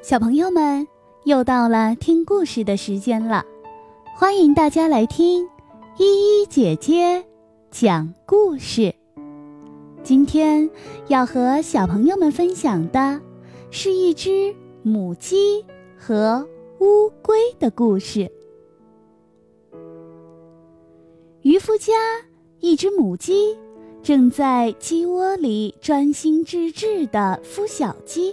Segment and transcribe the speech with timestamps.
[0.00, 0.86] 小朋友们，
[1.24, 3.44] 又到了听故事的时间了，
[4.16, 5.44] 欢迎大家来听
[5.98, 7.24] 依依姐姐
[7.70, 8.94] 讲故事。
[10.04, 10.70] 今天
[11.08, 13.20] 要和小朋友们分享的
[13.72, 15.64] 是一只母鸡
[15.96, 16.46] 和
[16.78, 18.30] 乌龟的故事。
[21.42, 21.92] 渔夫家
[22.60, 23.58] 一只母鸡
[24.02, 28.32] 正在鸡窝里专心致志地孵小鸡。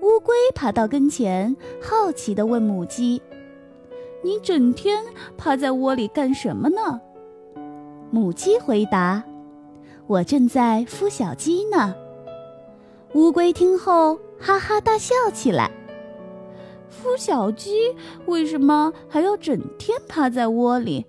[0.00, 3.20] 乌龟爬到跟前，好奇地问母鸡
[4.24, 5.04] ：“你整天
[5.36, 7.00] 趴在窝里干什么呢？”
[8.10, 9.22] 母鸡回答
[10.08, 11.94] ：“我正在孵小鸡呢。”
[13.12, 15.70] 乌龟听后哈哈大笑起来
[16.90, 17.94] ：“孵小鸡
[18.24, 21.04] 为什么还要整天趴在窝里？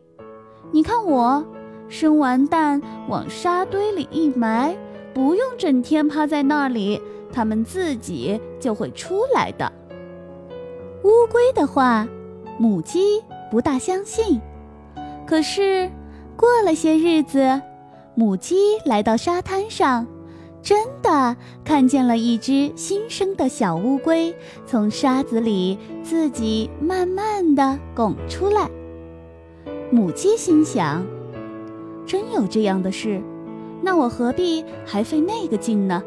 [0.72, 1.46] 你看我，
[1.88, 4.76] 生完蛋往沙堆里一埋，
[5.14, 9.72] 不用整天趴在那里。”它们自己就会出来的。
[11.04, 12.08] 乌龟的话，
[12.60, 14.40] 母鸡不大相信。
[15.26, 15.90] 可是，
[16.36, 17.62] 过了些日子，
[18.16, 20.06] 母鸡来到沙滩上，
[20.62, 24.36] 真的看见了一只新生的小乌龟
[24.66, 28.70] 从沙子里自己慢慢的拱出来。
[29.90, 31.06] 母鸡心想：
[32.06, 33.22] 真有这样的事，
[33.82, 36.04] 那我何必还费那个劲呢？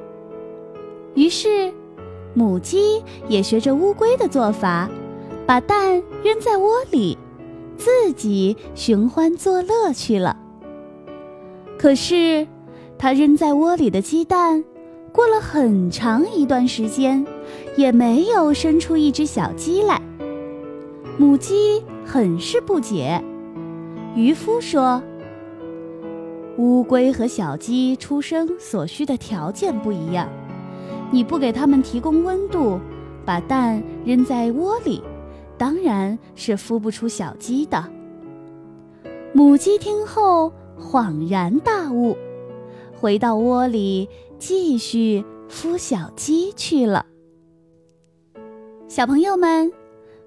[1.14, 1.72] 于是，
[2.34, 4.88] 母鸡也学着乌龟的做法，
[5.46, 7.16] 把蛋扔在窝里，
[7.76, 10.36] 自己寻欢作乐去了。
[11.78, 12.46] 可是，
[12.98, 14.64] 它扔在窝里的鸡蛋，
[15.12, 17.24] 过了很长一段时间，
[17.76, 20.00] 也没有生出一只小鸡来。
[21.16, 23.22] 母鸡很是不解。
[24.16, 25.00] 渔夫说
[26.58, 30.28] ：“乌龟和小鸡出生所需的条件不一样。”
[31.10, 32.78] 你不给它们提供温度，
[33.24, 35.02] 把蛋扔在窝里，
[35.56, 37.84] 当然是孵不出小鸡的。
[39.32, 42.16] 母鸡听后恍然大悟，
[43.00, 44.08] 回到窝里
[44.38, 47.06] 继续孵小鸡去了。
[48.86, 49.72] 小朋友们，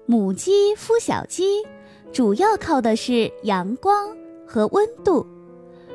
[0.04, 1.62] 母鸡孵小鸡
[2.12, 4.08] 主要靠的是阳光
[4.46, 5.26] 和温度。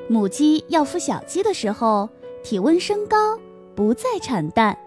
[0.07, 2.09] 母鸡要孵小鸡的时候，
[2.43, 3.37] 体温升高，
[3.75, 4.77] 不再产蛋。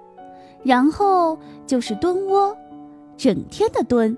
[0.62, 2.56] 然后就是蹲窝，
[3.16, 4.16] 整天的蹲，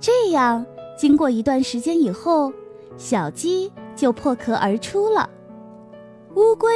[0.00, 0.66] 这样
[0.98, 2.52] 经过一段时间以后，
[2.98, 5.30] 小鸡就破壳而出了。
[6.34, 6.70] 乌龟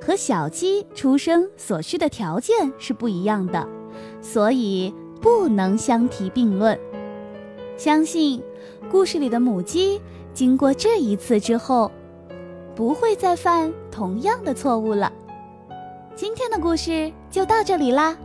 [0.00, 3.66] 和小鸡出生所需的条件是不一样的，
[4.20, 6.78] 所以不能相提并论。
[7.76, 8.42] 相信
[8.90, 10.00] 故事里的母鸡
[10.34, 11.90] 经过这一次之后，
[12.74, 15.12] 不会再犯同样的错误了。
[16.14, 18.16] 今天的故事就到这里啦。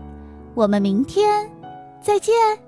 [0.54, 1.50] 我们明天
[2.02, 2.67] 再见。